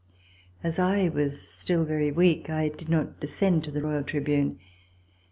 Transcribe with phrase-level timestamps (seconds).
[0.63, 4.57] As I was still very weak, I did not descend to the Royal tribune.